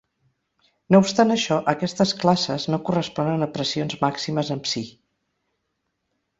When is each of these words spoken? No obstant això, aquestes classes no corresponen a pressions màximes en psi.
No 0.95 1.01
obstant 1.03 1.33
això, 1.35 1.57
aquestes 1.73 2.15
classes 2.23 2.67
no 2.75 2.81
corresponen 2.89 3.49
a 3.49 3.51
pressions 3.59 3.97
màximes 4.09 4.53
en 4.59 4.67
psi. 4.67 4.85